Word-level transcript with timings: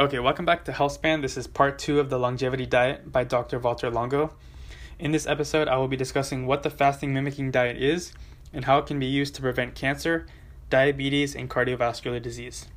Okay, 0.00 0.18
welcome 0.18 0.46
back 0.46 0.64
to 0.64 0.72
HealthSpan. 0.72 1.20
This 1.20 1.36
is 1.36 1.46
part 1.46 1.78
two 1.78 2.00
of 2.00 2.08
the 2.08 2.18
longevity 2.18 2.64
diet 2.64 3.12
by 3.12 3.22
Dr. 3.22 3.58
Walter 3.58 3.90
Longo. 3.90 4.32
In 4.98 5.12
this 5.12 5.26
episode, 5.26 5.68
I 5.68 5.76
will 5.76 5.88
be 5.88 5.96
discussing 5.98 6.46
what 6.46 6.62
the 6.62 6.70
fasting 6.70 7.12
mimicking 7.12 7.50
diet 7.50 7.76
is 7.76 8.14
and 8.50 8.64
how 8.64 8.78
it 8.78 8.86
can 8.86 8.98
be 8.98 9.04
used 9.04 9.34
to 9.34 9.42
prevent 9.42 9.74
cancer, 9.74 10.24
diabetes, 10.70 11.36
and 11.36 11.50
cardiovascular 11.50 12.22
disease. 12.22 12.68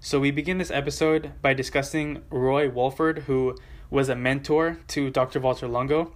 So, 0.00 0.18
we 0.18 0.30
begin 0.30 0.56
this 0.56 0.70
episode 0.70 1.32
by 1.42 1.52
discussing 1.52 2.22
Roy 2.30 2.70
Walford, 2.70 3.24
who 3.26 3.54
was 3.90 4.08
a 4.08 4.16
mentor 4.16 4.78
to 4.88 5.10
Dr. 5.10 5.40
Walter 5.40 5.68
Longo. 5.68 6.14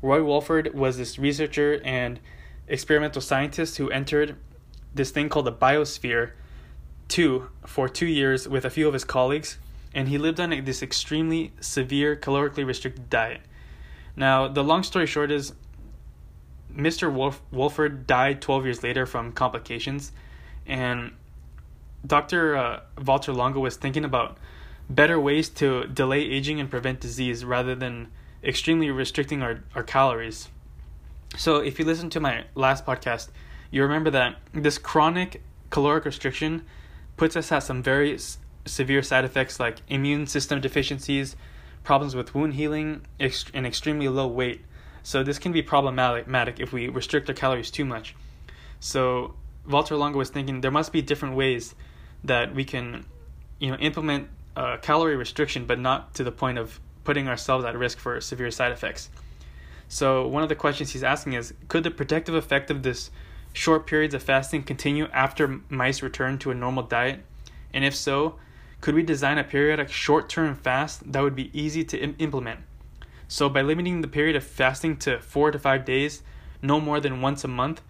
Roy 0.00 0.24
Walford 0.24 0.72
was 0.72 0.96
this 0.96 1.18
researcher 1.18 1.82
and 1.84 2.18
experimental 2.66 3.20
scientist 3.20 3.76
who 3.76 3.90
entered 3.90 4.36
this 4.94 5.10
thing 5.10 5.28
called 5.28 5.44
the 5.44 5.52
biosphere 5.52 6.30
two 7.08 7.50
for 7.66 7.90
two 7.90 8.06
years 8.06 8.48
with 8.48 8.64
a 8.64 8.70
few 8.70 8.88
of 8.88 8.94
his 8.94 9.04
colleagues, 9.04 9.58
and 9.96 10.10
he 10.10 10.18
lived 10.18 10.38
on 10.38 10.50
this 10.64 10.82
extremely 10.82 11.52
severe 11.58 12.14
calorically 12.14 12.66
restricted 12.66 13.08
diet. 13.08 13.40
Now, 14.14 14.46
the 14.46 14.62
long 14.62 14.82
story 14.82 15.06
short 15.06 15.30
is 15.30 15.54
Mr. 16.70 17.10
Wolf- 17.10 17.40
Walford 17.50 18.06
died 18.06 18.42
12 18.42 18.64
years 18.66 18.82
later 18.82 19.06
from 19.06 19.32
complications, 19.32 20.12
and 20.66 21.12
Dr. 22.06 22.56
Uh, 22.56 22.80
Walter 23.02 23.32
Longo 23.32 23.60
was 23.60 23.76
thinking 23.76 24.04
about 24.04 24.36
better 24.90 25.18
ways 25.18 25.48
to 25.48 25.86
delay 25.86 26.20
aging 26.20 26.60
and 26.60 26.70
prevent 26.70 27.00
disease 27.00 27.42
rather 27.42 27.74
than 27.74 28.08
extremely 28.44 28.90
restricting 28.90 29.42
our, 29.42 29.64
our 29.74 29.82
calories. 29.82 30.50
So, 31.38 31.56
if 31.56 31.78
you 31.78 31.86
listen 31.86 32.10
to 32.10 32.20
my 32.20 32.44
last 32.54 32.84
podcast, 32.84 33.30
you 33.70 33.82
remember 33.82 34.10
that 34.10 34.36
this 34.52 34.76
chronic 34.76 35.42
caloric 35.70 36.04
restriction 36.04 36.66
puts 37.16 37.34
us 37.34 37.50
at 37.50 37.60
some 37.60 37.82
very 37.82 38.18
severe 38.66 39.02
side 39.02 39.24
effects 39.24 39.58
like 39.58 39.78
immune 39.88 40.26
system 40.26 40.60
deficiencies, 40.60 41.36
problems 41.84 42.14
with 42.14 42.34
wound 42.34 42.54
healing, 42.54 43.06
ex- 43.18 43.46
and 43.54 43.66
extremely 43.66 44.08
low 44.08 44.26
weight. 44.26 44.60
So 45.02 45.22
this 45.22 45.38
can 45.38 45.52
be 45.52 45.62
problematic 45.62 46.60
if 46.60 46.72
we 46.72 46.88
restrict 46.88 47.28
our 47.28 47.34
calories 47.34 47.70
too 47.70 47.84
much. 47.84 48.14
So 48.80 49.34
Walter 49.68 49.96
Longo 49.96 50.18
was 50.18 50.30
thinking 50.30 50.60
there 50.60 50.70
must 50.70 50.92
be 50.92 51.00
different 51.00 51.36
ways 51.36 51.74
that 52.24 52.54
we 52.54 52.64
can, 52.64 53.06
you 53.60 53.70
know, 53.70 53.76
implement 53.78 54.28
uh, 54.56 54.78
calorie 54.78 55.16
restriction, 55.16 55.64
but 55.64 55.78
not 55.78 56.14
to 56.14 56.24
the 56.24 56.32
point 56.32 56.58
of 56.58 56.80
putting 57.04 57.28
ourselves 57.28 57.64
at 57.64 57.78
risk 57.78 57.98
for 57.98 58.20
severe 58.20 58.50
side 58.50 58.72
effects. 58.72 59.08
So 59.88 60.26
one 60.26 60.42
of 60.42 60.48
the 60.48 60.56
questions 60.56 60.90
he's 60.92 61.04
asking 61.04 61.34
is, 61.34 61.54
could 61.68 61.84
the 61.84 61.90
protective 61.90 62.34
effect 62.34 62.70
of 62.70 62.82
this 62.82 63.10
short 63.52 63.86
periods 63.86 64.14
of 64.14 64.22
fasting 64.22 64.64
continue 64.64 65.06
after 65.12 65.60
mice 65.68 66.02
return 66.02 66.38
to 66.38 66.50
a 66.50 66.54
normal 66.54 66.82
diet? 66.82 67.20
And 67.72 67.84
if 67.84 67.94
so, 67.94 68.36
could 68.80 68.94
we 68.94 69.02
design 69.02 69.38
a 69.38 69.44
periodic 69.44 69.90
short 69.90 70.28
term 70.28 70.54
fast 70.54 71.12
that 71.12 71.22
would 71.22 71.36
be 71.36 71.50
easy 71.58 71.84
to 71.84 71.98
Im- 71.98 72.16
implement? 72.18 72.60
So, 73.28 73.48
by 73.48 73.62
limiting 73.62 74.02
the 74.02 74.08
period 74.08 74.36
of 74.36 74.44
fasting 74.44 74.96
to 74.98 75.18
four 75.20 75.50
to 75.50 75.58
five 75.58 75.84
days, 75.84 76.22
no 76.62 76.80
more 76.80 77.00
than 77.00 77.20
once 77.20 77.42
a 77.42 77.48
month, 77.48 77.82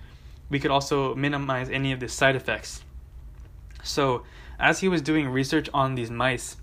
we 0.49 0.59
could 0.59 0.71
also 0.71 1.15
minimize 1.15 1.69
any 1.69 1.93
of 1.93 2.01
the 2.01 2.09
side 2.09 2.37
effects. 2.37 2.83
So, 3.83 4.23
as 4.59 4.81
he 4.81 4.89
was 4.89 5.03
doing 5.03 5.29
research 5.29 5.69
on 5.75 5.95
these 5.95 6.11
mice, 6.11 6.57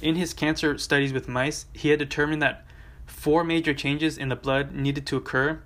in 0.00 0.16
his 0.16 0.32
cancer 0.32 0.78
studies 0.78 1.12
with 1.12 1.28
mice, 1.28 1.66
he 1.72 1.90
had 1.90 1.98
determined 1.98 2.42
that 2.42 2.64
four 3.06 3.44
major 3.44 3.74
changes 3.74 4.16
in 4.16 4.28
the 4.28 4.36
blood 4.36 4.72
needed 4.72 5.06
to 5.06 5.16
occur 5.16 5.60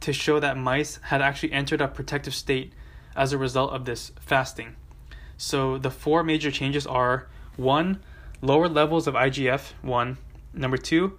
to 0.00 0.12
show 0.12 0.38
that 0.38 0.56
mice 0.56 0.98
had 1.04 1.22
actually 1.22 1.52
entered 1.52 1.80
a 1.80 1.88
protective 1.88 2.34
state 2.34 2.72
as 3.16 3.32
a 3.32 3.38
result 3.38 3.72
of 3.72 3.84
this 3.84 4.12
fasting. 4.20 4.76
So 5.36 5.78
the 5.78 5.90
four 5.90 6.22
major 6.22 6.50
changes 6.50 6.86
are 6.86 7.28
one, 7.56 8.02
lower 8.40 8.68
levels 8.68 9.06
of 9.06 9.14
IGF, 9.14 9.72
one, 9.82 10.18
number 10.52 10.76
two, 10.76 11.18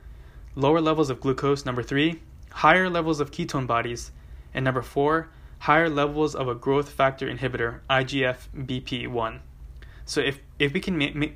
lower 0.55 0.81
levels 0.81 1.09
of 1.09 1.19
glucose, 1.19 1.65
number 1.65 1.83
three, 1.83 2.21
higher 2.51 2.89
levels 2.89 3.19
of 3.19 3.31
ketone 3.31 3.67
bodies, 3.67 4.11
and 4.53 4.63
number 4.63 4.81
four, 4.81 5.29
higher 5.59 5.89
levels 5.89 6.35
of 6.35 6.47
a 6.47 6.55
growth 6.55 6.89
factor 6.89 7.27
inhibitor, 7.27 7.79
IGF 7.89 8.47
BP1. 8.55 9.39
So 10.05 10.21
if 10.21 10.39
if 10.59 10.73
we 10.73 10.79
can 10.79 10.97
ma- 10.97 11.27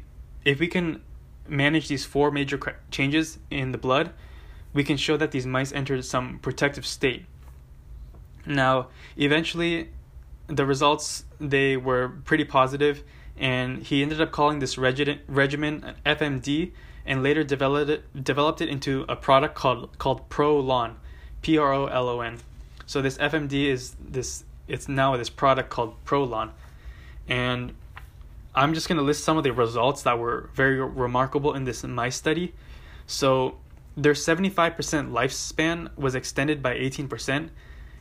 if 0.46 0.59
we 0.59 0.68
can 0.68 1.02
manage 1.48 1.88
these 1.88 2.06
four 2.06 2.32
major 2.32 2.59
changes 2.92 3.40
in 3.50 3.72
the 3.72 3.78
blood, 3.78 4.14
we 4.74 4.84
can 4.84 4.98
show 4.98 5.18
that 5.18 5.32
these 5.32 5.46
mice 5.46 5.72
entered 5.72 6.06
some 6.06 6.40
protective 6.40 6.86
state. 6.86 7.26
Now, 8.46 8.88
eventually, 9.18 9.90
the 10.48 10.66
results 10.66 11.26
they 11.40 11.78
were 11.78 12.09
pretty 12.26 12.46
positive, 12.46 13.04
and 13.40 13.84
he 13.84 14.02
ended 14.02 14.20
up 14.20 14.32
calling 14.32 14.60
this 14.60 14.78
regi- 14.78 15.22
regimen 15.28 15.84
an 15.84 16.18
FMD, 16.18 16.72
and 17.06 17.24
later 17.24 17.44
developed 17.44 17.90
it, 17.90 18.24
developed 18.24 18.62
it 18.62 18.70
into 18.70 19.06
a 19.08 19.16
product 19.16 19.56
called 19.56 19.98
called 19.98 20.30
Prolon, 20.30 20.96
P 21.42 21.58
R 21.58 21.74
O 21.74 21.86
L 21.86 22.10
O 22.10 22.22
N. 22.22 22.40
So 22.86 23.02
this 23.02 23.18
FMD 23.18 23.66
is 23.66 23.96
this 24.00 24.44
it's 24.68 24.88
now 24.88 25.16
this 25.18 25.30
product 25.30 25.70
called 25.70 25.96
Prolon, 26.06 26.52
and 27.28 27.74
I'm 28.54 28.74
just 28.74 28.90
gonna 28.90 29.02
list 29.02 29.24
some 29.24 29.38
of 29.38 29.44
the 29.44 29.54
results 29.54 30.04
that 30.04 30.20
were 30.20 30.50
very 30.54 30.80
remarkable 30.82 31.54
in 31.54 31.64
this 31.64 31.84
mice 31.84 32.18
study. 32.18 32.54
So 33.08 33.58
their 33.96 34.14
75% 34.14 34.76
lifespan 35.12 35.90
was 35.98 36.16
extended 36.16 36.62
by 36.62 36.76
18%, 36.76 37.50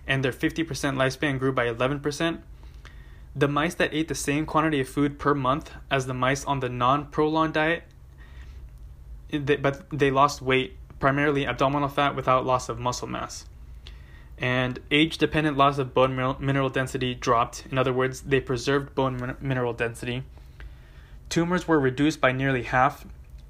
and 0.07 0.25
their 0.25 0.33
50% 0.33 0.65
lifespan 0.97 1.39
grew 1.39 1.53
by 1.53 1.67
11%. 1.67 2.41
The 3.35 3.49
mice 3.49 3.75
that 3.75 3.95
ate 3.95 4.09
the 4.09 4.15
same 4.15 4.47
quantity 4.47 4.81
of 4.81 4.89
food 4.89 5.19
per 5.19 5.35
month 5.35 5.73
as 5.91 6.07
the 6.07 6.15
mice 6.15 6.45
on 6.45 6.61
the 6.61 6.69
non 6.69 7.07
Prolon 7.07 7.53
diet, 7.53 7.85
but 9.31 9.89
they 9.91 10.11
lost 10.11 10.43
weight, 10.43 10.77
primarily 10.99 11.47
abdominal 11.47 11.89
fat 11.89 12.17
without 12.17 12.45
loss 12.45 12.69
of 12.69 12.79
muscle 12.79 13.09
mass. 13.09 13.45
And 14.39 14.79
age 14.91 15.19
dependent 15.19 15.57
loss 15.57 15.79
of 15.79 15.95
bone 15.95 16.15
mineral 16.41 16.69
density 16.69 17.15
dropped. 17.15 17.65
In 17.71 17.79
other 17.79 17.93
words, 17.93 18.23
they 18.23 18.41
preserved 18.41 18.95
bone 18.95 19.37
mineral 19.41 19.73
density. 19.73 20.23
Tumors 21.29 21.69
were 21.69 21.79
reduced 21.79 22.21
by 22.21 22.33
nearly 22.33 22.63
half, 22.63 23.05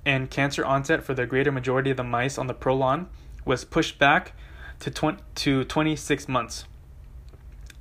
and 0.05 0.31
cancer 0.31 0.65
onset 0.65 1.05
for 1.05 1.15
the 1.15 1.27
greater 1.27 1.53
majority 1.53 1.91
of 1.91 1.97
the 1.97 2.05
mice 2.05 2.39
on 2.39 2.47
the 2.47 2.55
Prolon 2.55 3.07
was 3.45 3.65
pushed 3.65 3.99
back 3.99 4.33
to 4.81 4.91
20, 4.91 5.23
to 5.35 5.65
26 5.65 6.29
months. 6.29 6.65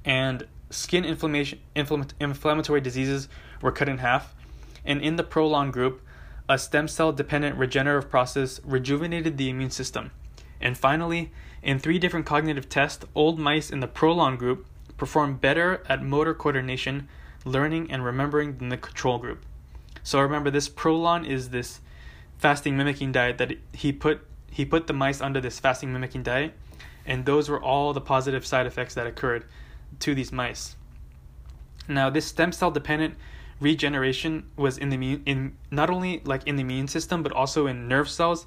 And 0.03 0.45
skin 0.69 1.05
inflammation 1.05 1.59
infl- 1.75 2.11
inflammatory 2.19 2.81
diseases 2.81 3.29
were 3.61 3.71
cut 3.71 3.89
in 3.89 3.99
half. 3.99 4.35
And 4.85 5.01
in 5.01 5.15
the 5.15 5.23
Prolon 5.23 5.71
group, 5.71 6.01
a 6.49 6.57
stem 6.57 6.87
cell 6.87 7.11
dependent 7.11 7.57
regenerative 7.57 8.09
process 8.09 8.61
rejuvenated 8.63 9.37
the 9.37 9.49
immune 9.49 9.71
system. 9.71 10.11
And 10.61 10.77
finally, 10.77 11.31
in 11.61 11.79
three 11.79 11.99
different 11.99 12.25
cognitive 12.25 12.69
tests, 12.69 13.05
old 13.13 13.39
mice 13.39 13.69
in 13.69 13.79
the 13.79 13.87
Prolon 13.87 14.37
group 14.37 14.65
performed 14.95 15.41
better 15.41 15.83
at 15.89 16.03
motor 16.03 16.33
coordination, 16.33 17.07
learning, 17.45 17.91
and 17.91 18.03
remembering 18.03 18.57
than 18.57 18.69
the 18.69 18.77
control 18.77 19.17
group. 19.17 19.45
So 20.03 20.19
remember, 20.19 20.49
this 20.49 20.69
Prolon 20.69 21.27
is 21.27 21.49
this 21.49 21.81
fasting 22.37 22.77
mimicking 22.77 23.11
diet 23.11 23.37
that 23.39 23.53
he 23.73 23.91
put 23.91 24.21
he 24.49 24.65
put 24.65 24.87
the 24.87 24.93
mice 24.93 25.21
under 25.21 25.41
this 25.41 25.59
fasting 25.59 25.91
mimicking 25.91 26.23
diet 26.23 26.53
and 27.05 27.25
those 27.25 27.49
were 27.49 27.61
all 27.61 27.93
the 27.93 28.01
positive 28.01 28.45
side 28.45 28.65
effects 28.65 28.93
that 28.93 29.07
occurred 29.07 29.45
to 29.99 30.15
these 30.15 30.31
mice. 30.31 30.75
Now 31.87 32.09
this 32.09 32.25
stem 32.25 32.51
cell 32.51 32.71
dependent 32.71 33.15
regeneration 33.59 34.45
was 34.55 34.77
in 34.77 34.89
the 34.89 34.95
immune, 34.95 35.23
in 35.25 35.57
not 35.71 35.89
only 35.89 36.21
like 36.25 36.45
in 36.45 36.55
the 36.55 36.61
immune 36.61 36.87
system 36.87 37.23
but 37.23 37.31
also 37.31 37.67
in 37.67 37.87
nerve 37.87 38.09
cells 38.09 38.45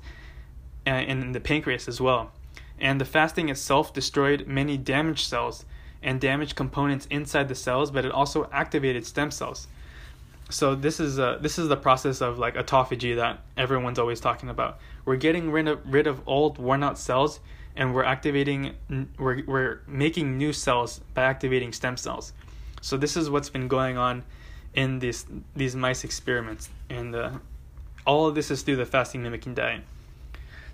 and 0.86 1.08
in 1.08 1.32
the 1.32 1.40
pancreas 1.40 1.88
as 1.88 2.00
well. 2.00 2.32
And 2.78 3.00
the 3.00 3.04
fasting 3.04 3.48
itself 3.48 3.92
destroyed 3.92 4.46
many 4.46 4.76
damaged 4.76 5.26
cells 5.26 5.64
and 6.02 6.20
damaged 6.20 6.56
components 6.56 7.06
inside 7.10 7.48
the 7.48 7.54
cells 7.54 7.90
but 7.90 8.04
it 8.04 8.12
also 8.12 8.48
activated 8.52 9.06
stem 9.06 9.30
cells. 9.30 9.66
So 10.50 10.74
this 10.74 10.98
is 10.98 11.18
uh, 11.18 11.38
this 11.40 11.58
is 11.58 11.68
the 11.68 11.76
process 11.76 12.20
of 12.20 12.38
like 12.38 12.54
autophagy 12.54 13.16
that 13.16 13.40
everyone's 13.56 13.98
always 13.98 14.20
talking 14.20 14.48
about. 14.48 14.78
We're 15.04 15.16
getting 15.16 15.50
rid 15.50 15.68
of 15.68 15.80
rid 15.84 16.06
of 16.06 16.20
old 16.26 16.58
worn 16.58 16.82
out 16.82 16.98
cells 16.98 17.40
and 17.76 17.94
we're 17.94 18.04
activating 18.04 18.74
we're 19.18 19.44
we're 19.46 19.80
making 19.86 20.36
new 20.36 20.52
cells 20.52 21.00
by 21.14 21.22
activating 21.22 21.72
stem 21.72 21.96
cells. 21.96 22.32
So 22.80 22.96
this 22.96 23.16
is 23.16 23.30
what's 23.30 23.50
been 23.50 23.68
going 23.68 23.96
on 23.96 24.24
in 24.74 24.98
these 24.98 25.26
these 25.54 25.76
mice 25.76 26.04
experiments 26.04 26.70
and 26.88 27.14
uh, 27.14 27.30
all 28.06 28.26
of 28.26 28.34
this 28.34 28.50
is 28.50 28.62
through 28.62 28.76
the 28.76 28.86
fasting 28.86 29.22
mimicking 29.22 29.54
diet. 29.54 29.82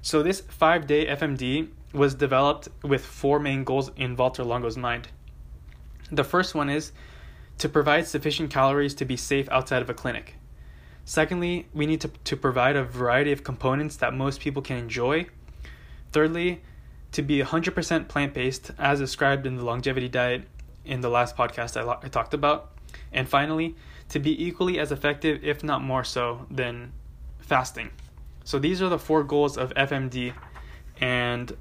So 0.02 0.22
this 0.22 0.40
5-day 0.42 1.06
FMD 1.06 1.68
was 1.92 2.14
developed 2.14 2.68
with 2.82 3.04
four 3.04 3.40
main 3.40 3.64
goals 3.64 3.90
in 3.96 4.14
Walter 4.14 4.44
Longo's 4.44 4.76
mind. 4.76 5.08
The 6.12 6.22
first 6.22 6.54
one 6.54 6.70
is 6.70 6.92
to 7.58 7.68
provide 7.68 8.06
sufficient 8.06 8.50
calories 8.50 8.94
to 8.94 9.04
be 9.04 9.16
safe 9.16 9.48
outside 9.50 9.82
of 9.82 9.90
a 9.90 9.94
clinic. 9.94 10.34
Secondly, 11.04 11.66
we 11.72 11.86
need 11.86 12.00
to, 12.02 12.08
to 12.24 12.36
provide 12.36 12.76
a 12.76 12.84
variety 12.84 13.32
of 13.32 13.42
components 13.42 13.96
that 13.96 14.12
most 14.12 14.40
people 14.40 14.62
can 14.62 14.76
enjoy. 14.76 15.26
Thirdly, 16.12 16.60
to 17.16 17.22
be 17.22 17.40
100% 17.40 18.08
plant 18.08 18.34
based, 18.34 18.72
as 18.78 18.98
described 18.98 19.46
in 19.46 19.56
the 19.56 19.64
longevity 19.64 20.06
diet 20.06 20.42
in 20.84 21.00
the 21.00 21.08
last 21.08 21.34
podcast 21.34 21.74
I, 21.74 21.82
lo- 21.82 21.98
I 22.02 22.08
talked 22.08 22.34
about. 22.34 22.72
And 23.10 23.26
finally, 23.26 23.74
to 24.10 24.18
be 24.18 24.44
equally 24.44 24.78
as 24.78 24.92
effective, 24.92 25.42
if 25.42 25.64
not 25.64 25.82
more 25.82 26.04
so, 26.04 26.44
than 26.50 26.92
fasting. 27.38 27.90
So 28.44 28.58
these 28.58 28.82
are 28.82 28.90
the 28.90 28.98
four 28.98 29.24
goals 29.24 29.56
of 29.56 29.72
FMD, 29.72 30.34
and 31.00 31.56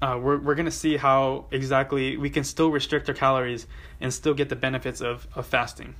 uh, 0.00 0.18
we're 0.18 0.38
we're 0.38 0.54
gonna 0.54 0.70
see 0.70 0.96
how 0.96 1.44
exactly 1.50 2.16
we 2.16 2.30
can 2.30 2.42
still 2.42 2.70
restrict 2.70 3.10
our 3.10 3.14
calories 3.14 3.66
and 4.00 4.14
still 4.14 4.32
get 4.32 4.48
the 4.48 4.56
benefits 4.56 5.02
of, 5.02 5.28
of 5.34 5.44
fasting. 5.44 5.94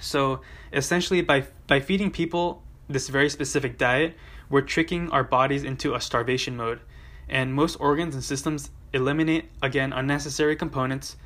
So 0.00 0.40
essentially, 0.72 1.22
by 1.22 1.46
by 1.68 1.78
feeding 1.78 2.10
people 2.10 2.64
this 2.88 3.08
very 3.08 3.30
specific 3.30 3.78
diet, 3.78 4.16
we're 4.50 4.62
tricking 4.62 5.10
our 5.10 5.22
bodies 5.22 5.62
into 5.62 5.94
a 5.94 6.00
starvation 6.00 6.56
mode, 6.56 6.80
and 7.28 7.54
most 7.54 7.76
organs 7.76 8.14
and 8.14 8.24
systems 8.24 8.70
eliminate 8.92 9.50
again 9.62 9.92
unnecessary 9.92 10.56
components, 10.56 11.16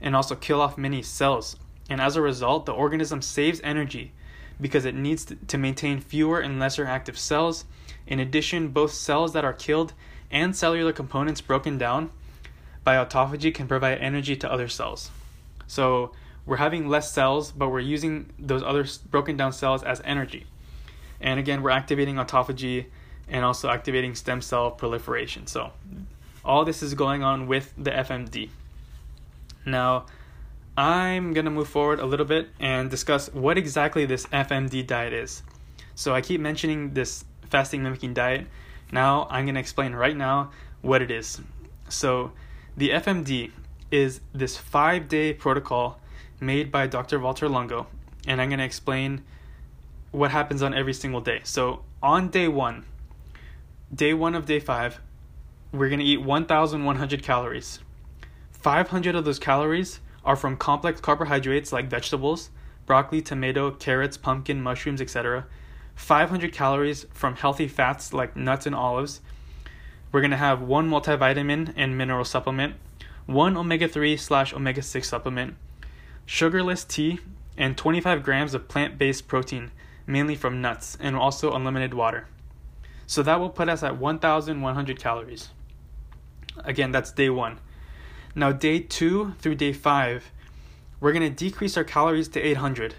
and 0.00 0.16
also 0.16 0.34
kill 0.34 0.60
off 0.60 0.78
many 0.78 1.02
cells. 1.02 1.56
And 1.88 2.00
as 2.00 2.16
a 2.16 2.22
result, 2.22 2.66
the 2.66 2.72
organism 2.72 3.20
saves 3.20 3.60
energy 3.62 4.12
because 4.60 4.84
it 4.84 4.94
needs 4.94 5.26
to 5.46 5.58
maintain 5.58 6.00
fewer 6.00 6.40
and 6.40 6.58
lesser 6.58 6.86
active 6.86 7.18
cells. 7.18 7.64
In 8.06 8.20
addition, 8.20 8.68
both 8.68 8.92
cells 8.92 9.32
that 9.32 9.44
are 9.44 9.52
killed 9.52 9.92
and 10.30 10.54
cellular 10.54 10.92
components 10.92 11.40
broken 11.40 11.78
down 11.78 12.10
by 12.84 12.96
autophagy 12.96 13.54
can 13.54 13.66
provide 13.66 13.98
energy 13.98 14.36
to 14.36 14.50
other 14.50 14.68
cells. 14.68 15.10
So 15.66 16.12
we're 16.46 16.56
having 16.56 16.88
less 16.88 17.12
cells, 17.12 17.52
but 17.52 17.68
we're 17.68 17.80
using 17.80 18.32
those 18.38 18.62
other 18.62 18.86
broken 19.10 19.36
down 19.36 19.52
cells 19.52 19.82
as 19.82 20.00
energy. 20.04 20.46
And 21.20 21.38
again, 21.38 21.62
we're 21.62 21.70
activating 21.70 22.16
autophagy 22.16 22.86
and 23.30 23.44
also 23.44 23.68
activating 23.68 24.14
stem 24.14 24.42
cell 24.42 24.70
proliferation. 24.70 25.46
So 25.46 25.72
all 26.44 26.64
this 26.64 26.82
is 26.82 26.94
going 26.94 27.22
on 27.22 27.46
with 27.46 27.72
the 27.78 27.90
FMD. 27.90 28.50
Now, 29.64 30.06
I'm 30.76 31.32
going 31.32 31.44
to 31.44 31.50
move 31.50 31.68
forward 31.68 32.00
a 32.00 32.06
little 32.06 32.26
bit 32.26 32.48
and 32.58 32.90
discuss 32.90 33.32
what 33.32 33.58
exactly 33.58 34.06
this 34.06 34.26
FMD 34.26 34.86
diet 34.86 35.12
is. 35.12 35.42
So 35.94 36.14
I 36.14 36.20
keep 36.22 36.40
mentioning 36.40 36.94
this 36.94 37.24
fasting 37.50 37.82
mimicking 37.82 38.14
diet. 38.14 38.46
Now 38.92 39.26
I'm 39.30 39.44
going 39.44 39.54
to 39.54 39.60
explain 39.60 39.94
right 39.94 40.16
now 40.16 40.50
what 40.80 41.02
it 41.02 41.10
is. 41.10 41.40
So 41.88 42.32
the 42.76 42.90
FMD 42.90 43.50
is 43.90 44.20
this 44.32 44.56
five 44.56 45.08
day 45.08 45.34
protocol 45.34 46.00
made 46.40 46.72
by 46.72 46.86
Dr. 46.86 47.18
Walter 47.18 47.48
Longo, 47.48 47.86
and 48.26 48.40
I'm 48.40 48.48
going 48.48 48.60
to 48.60 48.64
explain 48.64 49.22
what 50.12 50.30
happens 50.30 50.62
on 50.62 50.72
every 50.72 50.94
single 50.94 51.20
day. 51.20 51.40
So 51.44 51.84
on 52.02 52.30
day 52.30 52.48
one, 52.48 52.84
day 53.92 54.14
one 54.14 54.36
of 54.36 54.46
day 54.46 54.60
five, 54.60 55.00
we're 55.72 55.88
going 55.88 55.98
to 55.98 56.04
eat 56.04 56.22
1,100 56.22 57.22
calories. 57.24 57.80
500 58.52 59.16
of 59.16 59.24
those 59.24 59.40
calories 59.40 59.98
are 60.24 60.36
from 60.36 60.56
complex 60.56 61.00
carbohydrates 61.00 61.72
like 61.72 61.90
vegetables, 61.90 62.50
broccoli, 62.86 63.20
tomato, 63.20 63.72
carrots, 63.72 64.16
pumpkin, 64.16 64.62
mushrooms, 64.62 65.00
etc. 65.00 65.46
500 65.96 66.52
calories 66.52 67.06
from 67.12 67.34
healthy 67.34 67.66
fats 67.66 68.12
like 68.12 68.36
nuts 68.36 68.64
and 68.64 68.76
olives. 68.76 69.20
We're 70.12 70.20
going 70.20 70.30
to 70.30 70.36
have 70.36 70.62
one 70.62 70.88
multivitamin 70.88 71.72
and 71.76 71.98
mineral 71.98 72.24
supplement, 72.24 72.76
one 73.26 73.56
omega 73.56 73.88
3 73.88 74.16
slash 74.16 74.52
omega 74.52 74.82
6 74.82 75.08
supplement, 75.08 75.56
sugarless 76.26 76.84
tea, 76.84 77.18
and 77.56 77.76
25 77.76 78.22
grams 78.22 78.54
of 78.54 78.68
plant 78.68 78.98
based 78.98 79.26
protein, 79.26 79.72
mainly 80.06 80.36
from 80.36 80.60
nuts, 80.60 80.96
and 81.00 81.16
also 81.16 81.52
unlimited 81.52 81.92
water. 81.92 82.26
So 83.10 83.24
that 83.24 83.40
will 83.40 83.50
put 83.50 83.68
us 83.68 83.82
at 83.82 83.98
1,100 83.98 85.00
calories. 85.00 85.48
Again, 86.58 86.92
that's 86.92 87.10
day 87.10 87.28
one. 87.28 87.58
Now, 88.36 88.52
day 88.52 88.78
two 88.78 89.34
through 89.40 89.56
day 89.56 89.72
five, 89.72 90.30
we're 91.00 91.12
going 91.12 91.28
to 91.28 91.44
decrease 91.44 91.76
our 91.76 91.82
calories 91.82 92.28
to 92.28 92.40
800. 92.40 92.94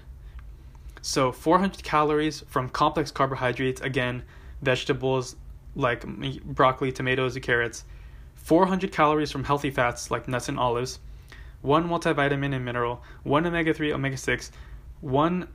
So, 1.02 1.32
400 1.32 1.82
calories 1.82 2.42
from 2.50 2.68
complex 2.68 3.10
carbohydrates, 3.10 3.80
again, 3.80 4.24
vegetables 4.62 5.38
like 5.78 6.06
broccoli, 6.44 6.92
tomatoes, 6.92 7.38
and 7.38 7.46
carrots. 7.46 7.86
400 8.36 8.92
calories 8.92 9.32
from 9.32 9.46
healthy 9.46 9.72
fats 9.72 10.12
like 10.12 10.28
nuts 10.28 10.50
and 10.50 10.60
olives. 10.60 11.00
One 11.62 11.88
multivitamin 11.88 12.54
and 12.54 12.66
mineral. 12.66 13.02
One 13.24 13.48
omega 13.48 13.74
3, 13.74 13.94
omega 13.94 14.18
6. 14.18 14.52
One 15.00 15.48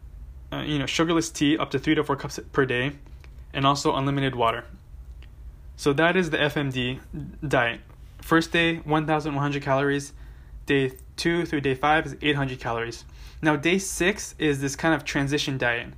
uh, 0.52 0.62
you 0.62 0.78
know, 0.78 0.86
sugarless 0.86 1.30
tea 1.30 1.58
up 1.58 1.70
to 1.72 1.78
three 1.78 1.94
to 1.94 2.04
four 2.04 2.16
cups 2.16 2.38
per 2.52 2.64
day, 2.64 2.92
and 3.56 3.66
also 3.66 3.96
unlimited 3.96 4.36
water. 4.36 4.64
So 5.76 5.92
that 5.94 6.14
is 6.14 6.30
the 6.30 6.36
FMD 6.36 7.00
diet. 7.46 7.80
First 8.20 8.52
day, 8.52 8.76
1,100 8.76 9.62
calories. 9.62 10.12
Day 10.66 10.92
two 11.16 11.46
through 11.46 11.62
day 11.62 11.74
five 11.74 12.06
is 12.06 12.16
800 12.20 12.60
calories. 12.60 13.04
Now, 13.40 13.56
day 13.56 13.78
six 13.78 14.34
is 14.38 14.60
this 14.60 14.76
kind 14.76 14.94
of 14.94 15.04
transition 15.04 15.58
diet. 15.58 15.94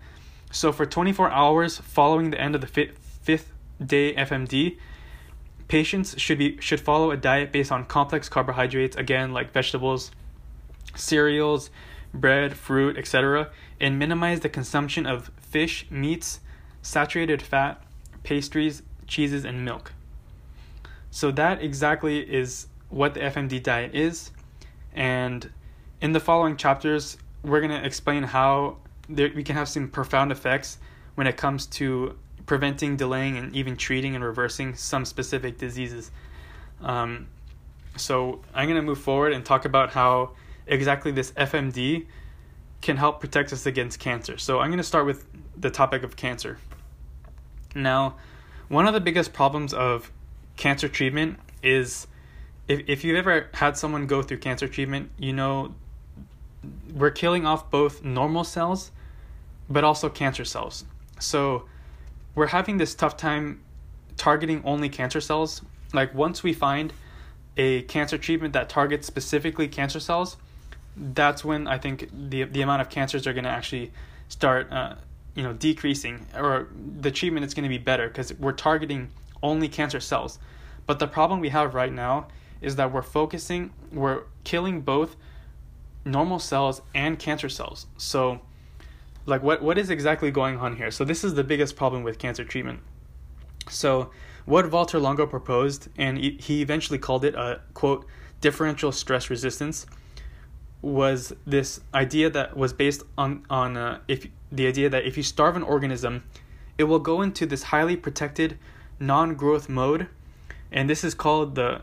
So, 0.51 0.73
for 0.73 0.87
24 0.87 1.31
hours 1.31 1.79
following 1.79 2.31
the 2.31 2.41
end 2.41 2.55
of 2.55 2.61
the 2.61 2.67
fifth, 2.67 2.99
fifth 3.23 3.53
day 3.85 4.15
FMD, 4.15 4.77
patients 5.69 6.19
should 6.19 6.39
be 6.39 6.59
should 6.61 6.81
follow 6.81 7.11
a 7.11 7.17
diet 7.17 7.51
based 7.51 7.73
on 7.73 7.87
complex 7.87 8.29
carbohydrates, 8.29 8.97
again 8.97 9.33
like 9.33 9.53
vegetables, 9.53 10.11
cereals, 10.95 11.71
bread, 12.13 12.57
fruit, 12.57 12.97
etc., 12.99 13.51
and 13.81 13.99
minimize 13.99 14.41
the 14.41 14.49
consumption 14.49 15.07
of 15.07 15.31
fish, 15.41 15.87
meats, 15.91 16.41
saturated 16.89 17.43
fat, 17.43 17.83
pastries, 18.23 18.83
cheeses, 19.07 19.45
and 19.45 19.65
milk. 19.65 19.93
So 21.11 21.31
that 21.33 21.63
exactly 21.63 22.21
is 22.21 22.67
what 22.89 23.15
the 23.15 23.21
FMD 23.21 23.63
diet 23.63 23.95
is. 23.95 24.31
And 24.95 25.51
in 26.01 26.13
the 26.13 26.21
following 26.21 26.57
chapters, 26.57 27.19
we're 27.43 27.61
going 27.61 27.79
to 27.79 27.85
explain 27.85 28.23
how 28.23 28.79
there, 29.09 29.31
we 29.35 29.45
can 29.45 29.55
have 29.55 29.69
some 29.69 29.89
profound 29.89 30.33
effects 30.33 30.79
when 31.15 31.27
it 31.27 31.37
comes 31.37 31.67
to 31.67 32.17
preventing, 32.47 32.97
delaying, 32.97 33.37
and 33.37 33.55
even 33.55 33.77
treating 33.77 34.15
and 34.15 34.25
reversing 34.25 34.75
some 34.75 35.05
specific 35.05 35.59
diseases. 35.59 36.11
Um, 36.81 37.29
so 37.97 38.41
I'm 38.55 38.67
going 38.67 38.77
to 38.77 38.83
move 38.83 39.01
forward 39.01 39.33
and 39.35 39.45
talk 39.45 39.67
about 39.67 39.91
how 39.91 40.33
exactly 40.67 41.13
this 41.13 41.33
FMD 41.33 42.07
can 42.81 42.97
help 42.97 43.21
protect 43.21 43.53
us 43.53 43.67
against 43.67 43.99
cancer. 43.99 44.39
So 44.39 44.61
I'm 44.61 44.69
going 44.69 44.79
to 44.79 44.85
start 44.85 45.05
with 45.05 45.27
the 45.57 45.71
topic 45.71 46.03
of 46.03 46.17
cancer. 46.17 46.59
Now, 47.79 48.17
one 48.69 48.87
of 48.87 48.95
the 48.95 49.01
biggest 49.01 49.33
problems 49.33 49.73
of 49.73 50.13
cancer 50.57 50.89
treatment 50.89 51.39
is 51.63 52.07
if, 52.67 52.83
if 52.87 53.05
you've 53.05 53.17
ever 53.17 53.49
had 53.55 53.77
someone 53.77 54.07
go 54.07 54.23
through 54.23 54.39
cancer 54.39 54.69
treatment, 54.69 55.11
you 55.19 55.33
know 55.33 55.75
we're 56.93 57.11
killing 57.11 57.47
off 57.47 57.71
both 57.71 58.03
normal 58.03 58.45
cells 58.45 58.91
but 59.71 59.85
also 59.85 60.09
cancer 60.09 60.45
cells. 60.45 60.85
So 61.21 61.65
we're 62.35 62.49
having 62.49 62.79
this 62.79 62.95
tough 62.95 63.17
time 63.17 63.61
targeting 64.17 64.63
only 64.65 64.89
cancer 64.89 65.21
cells. 65.21 65.63
Like 65.93 66.15
once 66.15 66.43
we 66.43 66.53
find 66.53 66.93
a 67.57 67.83
cancer 67.83 68.19
treatment 68.19 68.55
that 68.55 68.69
targets 68.69 69.07
specifically 69.07 69.69
cancer 69.69 70.01
cells, 70.01 70.37
that's 70.97 71.45
when 71.45 71.67
I 71.67 71.79
think 71.79 72.09
the 72.13 72.45
the 72.45 72.63
amount 72.63 72.83
of 72.83 72.89
cancers 72.89 73.27
are 73.27 73.33
going 73.33 73.45
to 73.45 73.51
actually 73.51 73.93
start 74.29 74.73
uh, 74.73 74.95
you 75.35 75.43
know 75.43 75.53
decreasing 75.53 76.27
or 76.35 76.69
the 77.01 77.11
treatment 77.11 77.45
is 77.47 77.55
going 77.55 77.65
to 77.65 77.69
be 77.69 77.79
better 77.79 78.09
because 78.09 78.33
we're 78.35 78.53
targeting 78.53 79.11
only 79.43 79.69
cancer 79.69 80.01
cells. 80.01 80.39
But 80.87 80.99
the 80.99 81.07
problem 81.07 81.41
we 81.41 81.51
have 81.51 81.75
right 81.75 81.93
now 81.93 82.29
is 82.61 82.77
that 82.77 82.93
we're 82.93 83.03
focusing, 83.03 83.73
we're 83.93 84.23
killing 84.45 84.81
both 84.81 85.17
normal 86.05 86.39
cells 86.39 86.83
and 86.95 87.19
cancer 87.19 87.49
cells. 87.49 87.87
So, 87.97 88.41
like, 89.27 89.43
what, 89.43 89.63
what 89.63 89.79
is 89.79 89.91
exactly 89.91 90.31
going 90.31 90.57
on 90.59 90.77
here? 90.77 90.91
So, 90.91 91.05
this 91.05 91.23
is 91.23 91.35
the 91.35 91.45
biggest 91.45 91.77
problem 91.77 92.03
with 92.03 92.19
cancer 92.19 92.45
treatment. 92.45 92.81
So, 93.69 94.11
what 94.47 94.71
Walter 94.71 94.99
Longo 94.99 95.27
proposed, 95.27 95.89
and 95.99 96.19
he 96.19 96.63
eventually 96.63 96.99
called 96.99 97.25
it 97.25 97.35
a 97.35 97.61
quote, 97.75 98.07
differential 98.41 98.93
stress 98.93 99.29
resistance, 99.29 99.85
was 100.81 101.35
this 101.47 101.81
idea 101.93 102.31
that 102.31 102.57
was 102.57 102.73
based 102.73 103.03
on, 103.19 103.45
on 103.51 103.77
uh, 103.77 103.99
if 104.09 104.27
the 104.51 104.67
idea 104.67 104.89
that 104.89 105.05
if 105.05 105.17
you 105.17 105.23
starve 105.23 105.57
an 105.57 105.63
organism, 105.63 106.25
it 106.77 106.85
will 106.85 106.99
go 106.99 107.23
into 107.23 107.47
this 107.47 107.65
highly 107.65 107.97
protected 107.97 108.59
non 109.01 109.35
growth 109.35 109.69
mode 109.69 110.09
and 110.71 110.89
this 110.89 111.05
is 111.05 111.15
called 111.15 111.55
the 111.55 111.83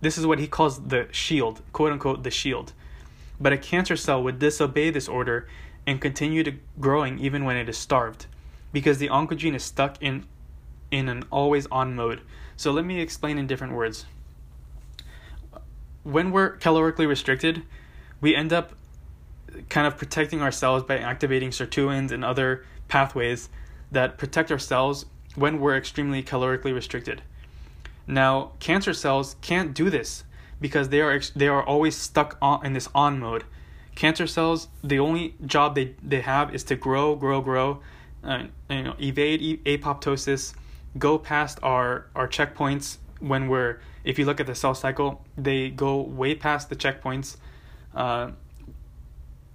this 0.00 0.18
is 0.18 0.26
what 0.26 0.40
he 0.40 0.48
calls 0.48 0.88
the 0.88 1.06
shield, 1.12 1.62
quote 1.72 1.92
unquote 1.92 2.24
the 2.24 2.30
shield. 2.30 2.72
But 3.40 3.52
a 3.52 3.58
cancer 3.58 3.96
cell 3.96 4.22
would 4.22 4.40
disobey 4.40 4.90
this 4.90 5.08
order 5.08 5.46
and 5.86 6.00
continue 6.00 6.42
to 6.42 6.54
growing 6.80 7.20
even 7.20 7.44
when 7.44 7.56
it 7.56 7.68
is 7.68 7.78
starved 7.78 8.26
because 8.72 8.98
the 8.98 9.08
oncogene 9.08 9.54
is 9.54 9.62
stuck 9.62 10.00
in 10.02 10.26
in 10.90 11.08
an 11.08 11.24
always 11.30 11.66
on 11.66 11.94
mode. 11.94 12.20
So 12.56 12.70
let 12.70 12.84
me 12.84 13.00
explain 13.00 13.38
in 13.38 13.46
different 13.46 13.72
words. 13.74 14.06
When 16.02 16.32
we're 16.32 16.56
calorically 16.58 17.06
restricted, 17.06 17.62
we 18.20 18.34
end 18.34 18.52
up 18.52 18.72
kind 19.68 19.86
of 19.86 19.96
protecting 19.96 20.42
ourselves 20.42 20.84
by 20.84 20.98
activating 20.98 21.50
sirtuins 21.50 22.10
and 22.10 22.24
other 22.24 22.64
pathways 22.88 23.48
that 23.90 24.18
protect 24.18 24.50
our 24.50 24.58
cells 24.58 25.06
when 25.34 25.60
we're 25.60 25.76
extremely 25.76 26.22
calorically 26.22 26.74
restricted. 26.74 27.22
Now, 28.06 28.52
cancer 28.58 28.92
cells 28.92 29.36
can't 29.40 29.74
do 29.74 29.90
this 29.90 30.24
because 30.60 30.88
they 30.88 31.00
are 31.00 31.20
they 31.34 31.48
are 31.48 31.62
always 31.62 31.96
stuck 31.96 32.36
on 32.42 32.64
in 32.64 32.72
this 32.72 32.88
on 32.94 33.18
mode. 33.18 33.44
Cancer 33.94 34.26
cells, 34.26 34.68
the 34.82 34.98
only 34.98 35.34
job 35.44 35.74
they, 35.74 35.94
they 36.02 36.20
have 36.20 36.54
is 36.54 36.64
to 36.64 36.76
grow, 36.76 37.14
grow, 37.14 37.40
grow, 37.40 37.80
uh, 38.24 38.44
you 38.70 38.82
know, 38.82 38.94
evade 38.98 39.62
apoptosis, 39.64 40.54
go 40.98 41.18
past 41.18 41.58
our 41.62 42.06
our 42.14 42.28
checkpoints 42.28 42.98
when 43.20 43.48
we're 43.48 43.80
if 44.04 44.18
you 44.18 44.24
look 44.24 44.40
at 44.40 44.46
the 44.46 44.54
cell 44.54 44.74
cycle, 44.74 45.24
they 45.36 45.70
go 45.70 46.00
way 46.00 46.34
past 46.34 46.68
the 46.68 46.76
checkpoints. 46.76 47.36
Uh, 47.94 48.32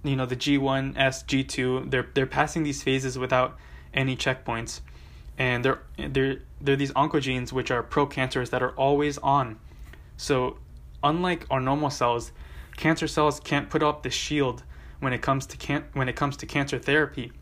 you 0.04 0.16
know 0.16 0.26
the 0.26 0.36
G1, 0.36 0.94
S, 0.96 1.22
G2. 1.24 1.90
They're 1.90 2.08
they're 2.14 2.26
passing 2.26 2.62
these 2.62 2.82
phases 2.82 3.18
without 3.18 3.58
any 3.92 4.16
checkpoints, 4.16 4.80
and 5.36 5.64
they're 5.64 5.82
they're 5.96 6.38
they're 6.60 6.76
these 6.76 6.92
oncogenes 6.92 7.52
which 7.52 7.70
are 7.70 7.82
pro-cancerous 7.82 8.50
that 8.50 8.62
are 8.62 8.72
always 8.72 9.18
on. 9.18 9.58
So, 10.16 10.58
unlike 11.02 11.46
our 11.50 11.60
normal 11.60 11.90
cells, 11.90 12.32
cancer 12.76 13.06
cells 13.06 13.40
can't 13.40 13.70
put 13.70 13.82
up 13.82 14.02
the 14.02 14.10
shield 14.10 14.62
when 15.00 15.12
it 15.12 15.22
comes 15.22 15.46
to 15.46 15.56
can 15.56 15.84
when 15.92 16.08
it 16.08 16.16
comes 16.16 16.36
to 16.38 16.46
cancer 16.46 16.78
therapy. 16.78 17.32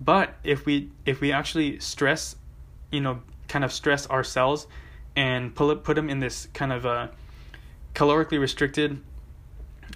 But 0.00 0.34
if 0.44 0.64
we 0.66 0.90
if 1.04 1.20
we 1.20 1.32
actually 1.32 1.78
stress, 1.80 2.36
you 2.90 3.00
know, 3.00 3.20
kind 3.48 3.64
of 3.64 3.72
stress 3.72 4.06
our 4.06 4.24
cells 4.24 4.66
and 5.14 5.54
pull 5.54 5.70
it, 5.70 5.84
put 5.84 5.96
them 5.96 6.08
in 6.08 6.20
this 6.20 6.48
kind 6.54 6.72
of 6.72 6.84
a 6.84 7.10
calorically 7.94 8.40
restricted, 8.40 9.02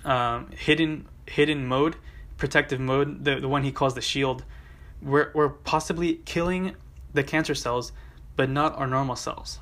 um, 0.04 0.50
hidden 0.50 1.06
hidden 1.26 1.66
mode, 1.66 1.96
protective 2.36 2.80
mode, 2.80 3.24
the 3.24 3.40
the 3.40 3.48
one 3.48 3.62
he 3.62 3.72
calls 3.72 3.94
the 3.94 4.00
shield, 4.00 4.44
we're 5.02 5.30
we're 5.34 5.48
possibly 5.48 6.16
killing 6.24 6.74
the 7.12 7.22
cancer 7.22 7.54
cells, 7.54 7.92
but 8.36 8.50
not 8.50 8.76
our 8.76 8.86
normal 8.86 9.16
cells. 9.16 9.60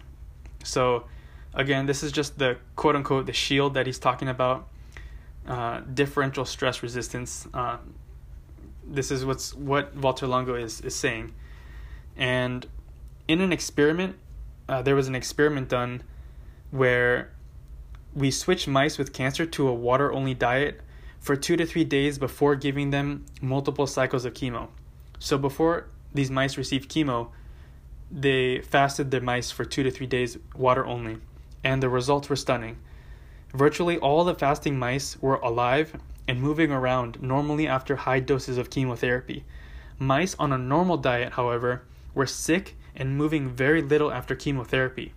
So, 0.64 1.06
again, 1.54 1.86
this 1.86 2.02
is 2.02 2.12
just 2.12 2.38
the 2.38 2.58
quote 2.76 2.96
unquote 2.96 3.26
the 3.26 3.32
shield 3.32 3.74
that 3.74 3.86
he's 3.86 3.98
talking 3.98 4.28
about. 4.28 4.68
Uh, 5.46 5.80
differential 5.80 6.44
stress 6.44 6.82
resistance. 6.82 7.48
Uh, 7.52 7.78
this 8.86 9.10
is 9.10 9.24
what's 9.24 9.54
what 9.54 9.94
Walter 9.96 10.26
Longo 10.26 10.54
is 10.54 10.80
is 10.80 10.94
saying, 10.94 11.32
and 12.16 12.66
in 13.26 13.40
an 13.40 13.52
experiment, 13.52 14.16
uh, 14.68 14.82
there 14.82 14.94
was 14.94 15.08
an 15.08 15.14
experiment 15.14 15.68
done 15.68 16.02
where 16.70 17.30
we 18.14 18.30
switched 18.30 18.68
mice 18.68 18.98
with 18.98 19.12
cancer 19.12 19.46
to 19.46 19.68
a 19.68 19.74
water 19.74 20.12
only 20.12 20.34
diet 20.34 20.80
for 21.22 21.36
two 21.36 21.56
to 21.56 21.64
three 21.64 21.84
days 21.84 22.18
before 22.18 22.56
giving 22.56 22.90
them 22.90 23.24
multiple 23.40 23.86
cycles 23.86 24.24
of 24.24 24.34
chemo. 24.34 24.68
So 25.20 25.38
before 25.38 25.86
these 26.12 26.32
mice 26.32 26.58
received 26.58 26.90
chemo, 26.90 27.28
they 28.10 28.60
fasted 28.60 29.12
their 29.12 29.20
mice 29.20 29.52
for 29.52 29.64
two 29.64 29.84
to 29.84 29.90
three 29.90 30.08
days, 30.08 30.36
water 30.56 30.84
only, 30.84 31.18
and 31.62 31.80
the 31.80 31.88
results 31.88 32.28
were 32.28 32.36
stunning. 32.36 32.76
Virtually 33.54 33.98
all 33.98 34.24
the 34.24 34.34
fasting 34.34 34.76
mice 34.78 35.16
were 35.22 35.36
alive 35.36 35.96
and 36.26 36.42
moving 36.42 36.72
around 36.72 37.22
normally 37.22 37.68
after 37.68 37.94
high 37.94 38.20
doses 38.20 38.58
of 38.58 38.70
chemotherapy. 38.70 39.44
Mice 40.00 40.34
on 40.40 40.52
a 40.52 40.58
normal 40.58 40.96
diet, 40.96 41.34
however, 41.34 41.84
were 42.14 42.26
sick 42.26 42.74
and 42.96 43.16
moving 43.16 43.48
very 43.48 43.80
little 43.80 44.10
after 44.10 44.34
chemotherapy. 44.34 45.12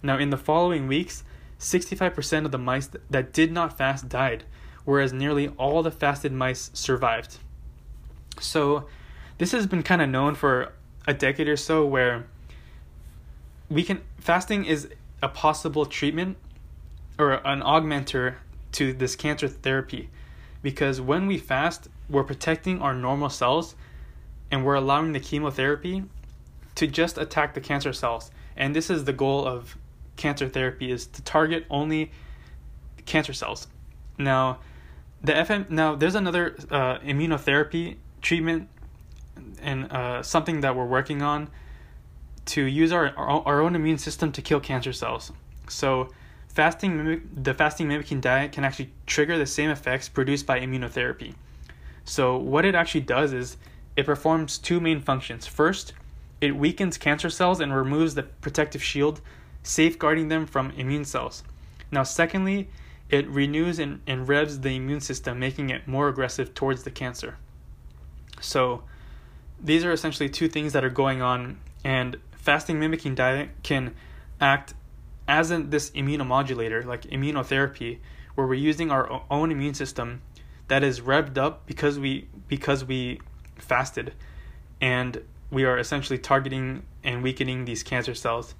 Now, 0.00 0.16
in 0.16 0.30
the 0.30 0.36
following 0.36 0.86
weeks, 0.86 1.24
65% 1.58 2.44
of 2.44 2.52
the 2.52 2.58
mice 2.58 2.88
that 3.10 3.32
did 3.32 3.50
not 3.50 3.76
fast 3.76 4.08
died, 4.08 4.44
whereas 4.84 5.12
nearly 5.12 5.48
all 5.56 5.82
the 5.82 5.90
fasted 5.90 6.32
mice 6.32 6.70
survived. 6.74 7.38
So, 8.40 8.86
this 9.38 9.52
has 9.52 9.66
been 9.66 9.82
kind 9.82 10.02
of 10.02 10.08
known 10.08 10.34
for 10.34 10.72
a 11.06 11.14
decade 11.14 11.48
or 11.48 11.56
so 11.56 11.84
where 11.84 12.26
we 13.70 13.82
can 13.82 14.02
fasting 14.18 14.64
is 14.64 14.88
a 15.22 15.28
possible 15.28 15.86
treatment 15.86 16.36
or 17.18 17.34
an 17.46 17.62
augmenter 17.62 18.34
to 18.72 18.92
this 18.92 19.16
cancer 19.16 19.48
therapy 19.48 20.10
because 20.62 21.00
when 21.00 21.26
we 21.26 21.38
fast 21.38 21.88
we're 22.08 22.24
protecting 22.24 22.82
our 22.82 22.94
normal 22.94 23.30
cells 23.30 23.74
and 24.50 24.64
we're 24.64 24.74
allowing 24.74 25.12
the 25.12 25.20
chemotherapy 25.20 26.04
to 26.74 26.86
just 26.86 27.16
attack 27.16 27.54
the 27.54 27.60
cancer 27.60 27.92
cells 27.92 28.30
and 28.56 28.74
this 28.74 28.90
is 28.90 29.04
the 29.04 29.12
goal 29.12 29.46
of 29.46 29.76
cancer 30.16 30.48
therapy 30.48 30.90
is 30.90 31.06
to 31.06 31.22
target 31.22 31.64
only 31.70 32.10
cancer 33.06 33.32
cells 33.32 33.68
now 34.18 34.58
the 35.22 35.32
fm 35.32 35.68
now 35.70 35.94
there's 35.94 36.14
another 36.14 36.56
uh, 36.70 36.98
immunotherapy 36.98 37.96
treatment 38.22 38.68
and 39.62 39.90
uh, 39.92 40.22
something 40.22 40.60
that 40.60 40.74
we're 40.74 40.86
working 40.86 41.22
on 41.22 41.48
to 42.46 42.64
use 42.64 42.92
our, 42.92 43.14
our 43.16 43.60
own 43.60 43.76
immune 43.76 43.98
system 43.98 44.32
to 44.32 44.42
kill 44.42 44.60
cancer 44.60 44.92
cells. 44.92 45.32
So, 45.68 46.08
fasting 46.48 46.96
mimic, 46.96 47.22
the 47.44 47.54
fasting 47.54 47.88
mimicking 47.88 48.20
diet 48.20 48.52
can 48.52 48.64
actually 48.64 48.90
trigger 49.06 49.38
the 49.38 49.46
same 49.46 49.70
effects 49.70 50.08
produced 50.08 50.46
by 50.46 50.60
immunotherapy. 50.60 51.34
So, 52.04 52.36
what 52.36 52.64
it 52.64 52.74
actually 52.74 53.02
does 53.02 53.32
is 53.32 53.56
it 53.96 54.06
performs 54.06 54.58
two 54.58 54.80
main 54.80 55.00
functions. 55.00 55.46
First, 55.46 55.92
it 56.40 56.56
weakens 56.56 56.98
cancer 56.98 57.30
cells 57.30 57.60
and 57.60 57.74
removes 57.74 58.14
the 58.14 58.24
protective 58.24 58.82
shield, 58.82 59.20
safeguarding 59.62 60.28
them 60.28 60.46
from 60.46 60.70
immune 60.72 61.04
cells. 61.04 61.44
Now, 61.92 62.02
secondly, 62.02 62.68
it 63.10 63.28
renews 63.28 63.78
and, 63.78 64.00
and 64.06 64.28
revs 64.28 64.60
the 64.60 64.70
immune 64.70 65.00
system, 65.00 65.38
making 65.38 65.70
it 65.70 65.86
more 65.86 66.08
aggressive 66.08 66.54
towards 66.54 66.84
the 66.84 66.90
cancer. 66.90 67.36
So, 68.40 68.84
these 69.62 69.84
are 69.84 69.92
essentially 69.92 70.28
two 70.28 70.48
things 70.48 70.72
that 70.72 70.84
are 70.84 70.90
going 70.90 71.20
on, 71.20 71.58
and 71.84 72.16
fasting 72.32 72.80
mimicking 72.80 73.14
diet 73.14 73.50
can 73.62 73.94
act 74.40 74.74
as 75.28 75.50
in 75.50 75.70
this 75.70 75.90
immunomodulator, 75.90 76.84
like 76.84 77.02
immunotherapy, 77.02 77.98
where 78.34 78.46
we're 78.46 78.54
using 78.54 78.90
our 78.90 79.22
own 79.30 79.52
immune 79.52 79.74
system 79.74 80.22
that 80.68 80.82
is 80.82 81.00
revved 81.00 81.36
up 81.36 81.66
because 81.66 81.98
we 81.98 82.28
because 82.48 82.84
we 82.84 83.20
fasted, 83.56 84.14
and 84.80 85.22
we 85.50 85.64
are 85.64 85.78
essentially 85.78 86.18
targeting 86.18 86.82
and 87.04 87.22
weakening 87.22 87.64
these 87.64 87.82
cancer 87.82 88.14
cells, 88.14 88.54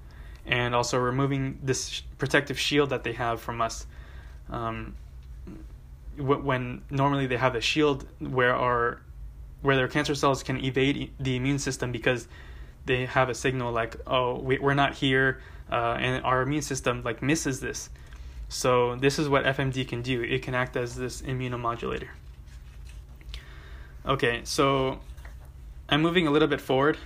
and 0.45 0.75
also 0.75 0.97
removing 0.97 1.59
this 1.63 2.01
protective 2.17 2.59
shield 2.59 2.89
that 2.89 3.03
they 3.03 3.13
have 3.13 3.41
from 3.41 3.61
us. 3.61 3.85
Um, 4.51 4.95
when 6.17 6.81
normally 6.89 7.25
they 7.27 7.37
have 7.37 7.55
a 7.55 7.61
shield 7.61 8.05
where 8.19 8.53
our 8.55 9.01
where 9.61 9.75
their 9.75 9.87
cancer 9.87 10.15
cells 10.15 10.43
can 10.43 10.63
evade 10.63 11.11
the 11.19 11.35
immune 11.35 11.59
system 11.59 11.91
because 11.91 12.27
they 12.85 13.05
have 13.05 13.29
a 13.29 13.33
signal 13.33 13.71
like 13.71 13.95
oh 14.07 14.39
we, 14.39 14.59
we're 14.59 14.73
not 14.73 14.93
here 14.95 15.41
uh, 15.71 15.97
and 15.99 16.23
our 16.25 16.41
immune 16.41 16.61
system 16.61 17.01
like 17.03 17.21
misses 17.21 17.59
this. 17.59 17.89
So 18.49 18.95
this 18.97 19.17
is 19.17 19.29
what 19.29 19.45
fmd 19.45 19.87
can 19.87 20.01
do. 20.01 20.21
It 20.21 20.43
can 20.43 20.53
act 20.53 20.75
as 20.75 20.95
this 20.95 21.21
immunomodulator. 21.21 22.09
Okay 24.05 24.41
so 24.43 24.99
i'm 25.89 26.01
moving 26.01 26.27
a 26.27 26.31
little 26.31 26.47
bit 26.47 26.61
forward 26.61 26.97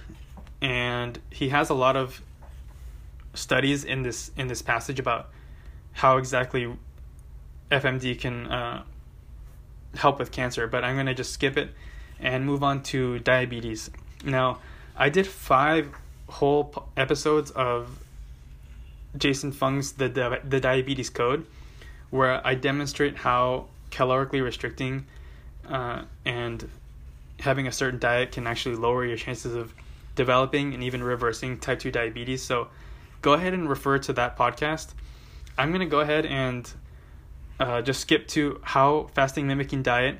and 0.61 1.19
he 1.29 1.49
has 1.49 1.69
a 1.69 1.73
lot 1.73 1.95
of 1.95 2.21
studies 3.33 3.83
in 3.83 4.01
this 4.01 4.31
in 4.37 4.47
this 4.47 4.61
passage 4.61 4.99
about 4.99 5.29
how 5.93 6.17
exactly 6.17 6.73
fmd 7.71 8.19
can 8.19 8.47
uh, 8.47 8.83
help 9.95 10.19
with 10.19 10.31
cancer 10.31 10.67
but 10.67 10.83
i'm 10.83 10.95
going 10.95 11.05
to 11.05 11.13
just 11.13 11.33
skip 11.33 11.57
it 11.57 11.69
and 12.19 12.45
move 12.45 12.63
on 12.63 12.81
to 12.83 13.19
diabetes. 13.19 13.89
Now, 14.23 14.59
I 14.95 15.09
did 15.09 15.27
five 15.27 15.89
whole 16.27 16.89
episodes 16.97 17.51
of 17.51 17.99
Jason 19.17 19.51
Fung's 19.51 19.93
the, 19.93 20.09
the 20.09 20.41
the 20.43 20.59
diabetes 20.59 21.09
code, 21.09 21.45
where 22.09 22.45
I 22.45 22.55
demonstrate 22.55 23.17
how 23.17 23.67
calorically 23.91 24.43
restricting 24.43 25.05
uh, 25.67 26.03
and 26.25 26.67
having 27.39 27.67
a 27.67 27.71
certain 27.71 27.99
diet 27.99 28.31
can 28.31 28.47
actually 28.47 28.75
lower 28.75 29.05
your 29.05 29.17
chances 29.17 29.55
of 29.55 29.73
developing 30.15 30.73
and 30.73 30.81
even 30.83 31.03
reversing 31.03 31.59
type 31.59 31.79
2 31.79 31.91
diabetes. 31.91 32.41
So 32.41 32.69
go 33.21 33.33
ahead 33.33 33.53
and 33.53 33.69
refer 33.69 33.97
to 33.99 34.13
that 34.13 34.37
podcast. 34.37 34.93
I'm 35.57 35.69
going 35.69 35.81
to 35.81 35.85
go 35.85 35.99
ahead 35.99 36.25
and 36.25 36.69
uh, 37.59 37.81
just 37.81 38.01
skip 38.01 38.27
to 38.29 38.59
how 38.63 39.09
fasting 39.13 39.47
mimicking 39.47 39.83
diet 39.83 40.19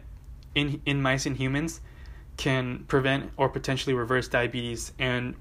in 0.54 0.82
in 0.86 1.02
mice 1.02 1.26
and 1.26 1.38
humans 1.38 1.82
can 2.38 2.86
prevent 2.88 3.32
or 3.38 3.50
potentially 3.50 3.94
reverse 3.94 4.28
diabetes 4.28 4.92
and 5.00 5.36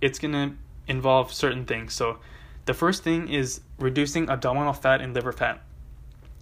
it's 0.00 0.18
going 0.18 0.32
to 0.32 0.54
involve 0.86 1.32
certain 1.32 1.64
things. 1.64 1.92
So 1.94 2.18
the 2.66 2.74
first 2.74 3.02
thing 3.02 3.28
is 3.28 3.60
reducing 3.78 4.28
abdominal 4.28 4.72
fat 4.72 5.00
and 5.00 5.14
liver 5.14 5.32
fat. 5.32 5.60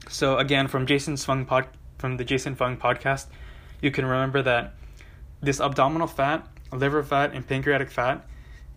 So 0.09 0.39
again 0.39 0.69
from 0.69 0.87
Jason 0.87 1.17
Fung 1.17 1.45
pod 1.45 1.69
from 1.99 2.17
the 2.17 2.25
Jason 2.25 2.55
Fung 2.55 2.77
podcast, 2.77 3.27
you 3.81 3.91
can 3.91 4.05
remember 4.05 4.43
that 4.43 4.75
this 5.41 5.61
abdominal 5.61 6.07
fat, 6.07 6.47
liver 6.73 7.03
fat 7.03 7.33
and 7.33 7.47
pancreatic 7.47 7.91
fat 7.91 8.27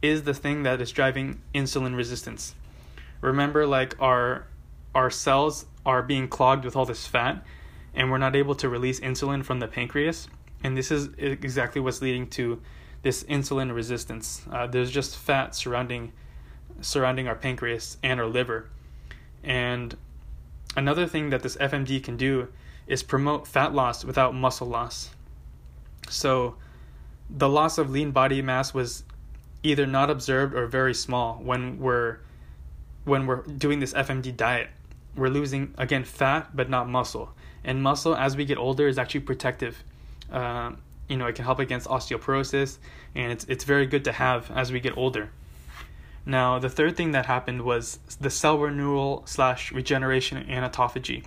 is 0.02 0.24
the 0.24 0.34
thing 0.34 0.64
that 0.64 0.80
is 0.80 0.92
driving 0.92 1.42
insulin 1.54 1.96
resistance. 1.96 2.56
Remember 3.22 3.66
like 3.66 3.96
our 4.00 4.46
our 4.93 5.10
cells 5.10 5.65
are 5.86 6.01
being 6.01 6.27
clogged 6.27 6.65
with 6.65 6.75
all 6.75 6.86
this 6.86 7.08
fat 7.08 7.43
and 7.93 8.12
we're 8.12 8.17
not 8.17 8.36
able 8.36 8.55
to 8.55 8.69
release 8.69 9.00
insulin 9.00 9.43
from 9.43 9.60
the 9.60 9.67
pancreas. 9.67 10.27
And 10.63 10.77
this 10.77 10.91
is 10.91 11.10
exactly 11.17 11.81
what's 11.81 12.01
leading 12.01 12.27
to 12.31 12.62
this 13.01 13.24
insulin 13.24 13.74
resistance. 13.74 14.41
Uh, 14.51 14.67
there's 14.67 14.91
just 14.91 15.17
fat 15.17 15.55
surrounding 15.55 16.12
surrounding 16.81 17.27
our 17.27 17.36
pancreas 17.36 17.98
and 18.03 18.19
our 18.19 18.25
liver. 18.25 18.69
And 19.43 19.98
another 20.77 21.08
thing 21.08 21.29
that 21.29 21.43
this 21.43 21.58
FMD 21.58 22.01
can 22.03 22.15
do 22.15 22.48
is 22.88 23.03
promote 23.03 23.48
fat 23.48 23.74
loss 23.74 24.05
without 24.05 24.34
muscle 24.34 24.67
loss. 24.67 25.10
So 26.10 26.55
the 27.29 27.50
loss 27.50 27.77
of 27.77 27.89
lean 27.89 28.12
body 28.12 28.41
mass 28.41 28.74
was 28.74 29.03
either 29.62 29.86
not 29.86 30.10
observed 30.10 30.53
or 30.53 30.67
very 30.67 30.93
small 30.93 31.36
when 31.36 31.79
we're 31.79 32.19
when 33.03 33.25
we're 33.25 33.41
doing 33.43 33.79
this 33.79 33.93
FMD 33.93 34.36
diet. 34.36 34.69
We're 35.16 35.30
losing 35.30 35.74
again 35.78 36.04
fat 36.04 36.56
but 36.56 36.70
not 36.70 36.88
muscle, 36.88 37.34
and 37.63 37.82
muscle 37.82 38.16
as 38.16 38.38
we 38.38 38.46
get 38.46 38.58
older 38.58 38.88
is 38.88 38.98
actually 38.98 39.22
protective. 39.22 39.84
Uh, 40.32 40.74
you 41.08 41.18
know, 41.18 41.25
it 41.25 41.36
can 41.36 41.46
help 41.46 41.60
against 41.60 41.88
osteoporosis, 41.88 42.78
and 43.16 43.32
it's 43.32 43.46
it's 43.46 43.63
very 43.63 43.86
good 43.86 44.04
to 44.06 44.12
have 44.12 44.51
as 44.51 44.72
we 44.72 44.80
get 44.80 44.96
older. 44.98 45.32
Now, 46.25 46.60
the 46.60 46.70
third 46.70 46.96
thing 46.96 47.12
that 47.12 47.25
happened 47.25 47.63
was 47.63 47.98
the 48.22 48.30
cell 48.30 48.60
renewal 48.60 49.24
slash 49.25 49.72
regeneration 49.72 50.38
and 50.38 50.63
autophagy. 50.63 51.24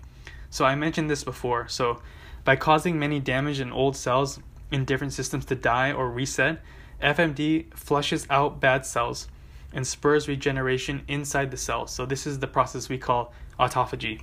So 0.51 0.65
I 0.65 0.75
mentioned 0.75 1.11
this 1.11 1.25
before. 1.25 1.67
So 1.69 2.01
by 2.45 2.57
causing 2.57 2.99
many 2.99 3.19
damage 3.19 3.59
in 3.59 3.73
old 3.73 3.97
cells 3.97 4.39
in 4.71 4.85
different 4.85 5.12
systems 5.12 5.45
to 5.47 5.55
die 5.55 5.93
or 5.93 6.11
reset, 6.11 6.61
FMD 7.03 7.75
flushes 7.75 8.27
out 8.31 8.61
bad 8.61 8.87
cells 8.87 9.29
and 9.73 9.87
spurs 9.87 10.29
regeneration 10.29 11.02
inside 11.09 11.50
the 11.50 11.57
cell. 11.57 11.87
So 11.87 12.07
this 12.07 12.26
is 12.26 12.38
the 12.38 12.47
process 12.47 12.88
we 12.88 12.99
call 12.99 13.33
autophagy, 13.59 14.23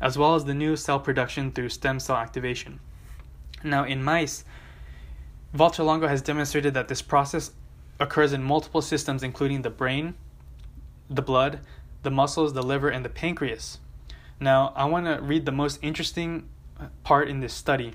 as 0.00 0.16
well 0.16 0.34
as 0.34 0.44
the 0.44 0.54
new 0.54 0.76
cell 0.76 1.00
production 1.00 1.52
through 1.52 1.68
stem 1.70 2.00
cell 2.00 2.16
activation. 2.16 2.80
Now 3.62 3.84
in 3.84 4.02
mice, 4.02 4.44
Valter 5.54 5.84
Longo 5.84 6.08
has 6.08 6.22
demonstrated 6.22 6.74
that 6.74 6.88
this 6.88 7.02
process 7.02 7.52
occurs 7.98 8.32
in 8.32 8.42
multiple 8.42 8.82
systems, 8.82 9.22
including 9.22 9.62
the 9.62 9.70
brain, 9.70 10.14
the 11.08 11.22
blood, 11.22 11.60
the 12.02 12.10
muscles, 12.10 12.52
the 12.52 12.62
liver, 12.62 12.88
and 12.88 13.04
the 13.04 13.08
pancreas. 13.08 13.78
Now, 14.38 14.72
I 14.76 14.84
want 14.84 15.06
to 15.06 15.22
read 15.22 15.46
the 15.46 15.52
most 15.52 15.78
interesting 15.82 16.48
part 17.04 17.28
in 17.28 17.40
this 17.40 17.54
study. 17.54 17.94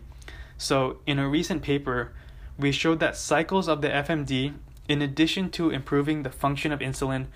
So, 0.57 0.99
in 1.05 1.19
a 1.19 1.29
recent 1.29 1.61
paper, 1.61 2.13
we 2.57 2.71
showed 2.71 2.99
that 2.99 3.15
cycles 3.15 3.67
of 3.67 3.81
the 3.81 3.89
FMD, 3.89 4.53
in 4.87 5.01
addition 5.01 5.49
to 5.51 5.69
improving 5.69 6.23
the 6.23 6.29
function 6.29 6.71
of 6.71 6.79
insulin, 6.79 7.27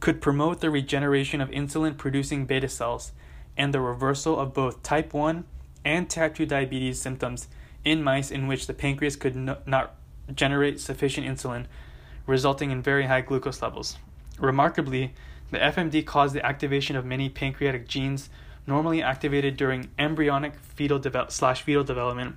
could 0.00 0.20
promote 0.20 0.60
the 0.60 0.70
regeneration 0.70 1.40
of 1.40 1.50
insulin 1.50 1.96
producing 1.96 2.46
beta 2.46 2.68
cells 2.68 3.12
and 3.56 3.74
the 3.74 3.80
reversal 3.80 4.38
of 4.38 4.54
both 4.54 4.82
type 4.82 5.12
1 5.12 5.44
and 5.84 6.08
type 6.08 6.34
2 6.36 6.46
diabetes 6.46 7.00
symptoms 7.00 7.48
in 7.84 8.02
mice 8.02 8.30
in 8.30 8.46
which 8.46 8.66
the 8.66 8.74
pancreas 8.74 9.16
could 9.16 9.34
no, 9.34 9.56
not 9.66 9.96
generate 10.34 10.78
sufficient 10.78 11.26
insulin 11.26 11.66
resulting 12.26 12.70
in 12.70 12.82
very 12.82 13.06
high 13.06 13.22
glucose 13.22 13.62
levels. 13.62 13.96
Remarkably, 14.38 15.14
the 15.50 15.58
FMD 15.58 16.04
caused 16.04 16.34
the 16.34 16.44
activation 16.44 16.94
of 16.94 17.04
many 17.04 17.28
pancreatic 17.28 17.88
genes 17.88 18.28
normally 18.66 19.02
activated 19.02 19.56
during 19.56 19.88
embryonic 19.98 20.54
fetal 20.60 21.00
devel- 21.00 21.30
slash 21.32 21.62
fetal 21.62 21.82
development, 21.82 22.36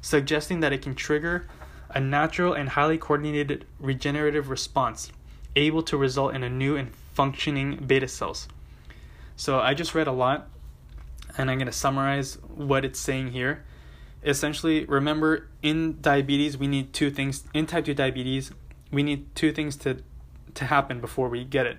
suggesting 0.00 0.60
that 0.60 0.72
it 0.72 0.80
can 0.80 0.94
trigger 0.94 1.46
a 1.90 2.00
natural 2.00 2.52
and 2.52 2.70
highly 2.70 2.98
coordinated 2.98 3.66
regenerative 3.78 4.48
response, 4.48 5.10
able 5.54 5.82
to 5.82 5.96
result 5.96 6.34
in 6.34 6.42
a 6.42 6.50
new 6.50 6.76
and 6.76 6.94
functioning 7.14 7.76
beta 7.86 8.08
cells. 8.08 8.48
So 9.36 9.60
I 9.60 9.74
just 9.74 9.94
read 9.94 10.06
a 10.06 10.12
lot, 10.12 10.48
and 11.36 11.50
I'm 11.50 11.58
going 11.58 11.66
to 11.66 11.72
summarize 11.72 12.38
what 12.54 12.84
it's 12.84 12.98
saying 12.98 13.32
here. 13.32 13.64
Essentially, 14.24 14.84
remember 14.86 15.48
in 15.62 16.00
diabetes, 16.00 16.58
we 16.58 16.66
need 16.66 16.92
two 16.92 17.10
things. 17.10 17.44
In 17.54 17.66
type 17.66 17.84
2 17.84 17.94
diabetes, 17.94 18.50
we 18.90 19.02
need 19.02 19.34
two 19.34 19.52
things 19.52 19.76
to 19.78 19.98
to 20.56 20.64
happen 20.64 21.00
before 21.00 21.28
we 21.28 21.44
get 21.44 21.66
it. 21.66 21.78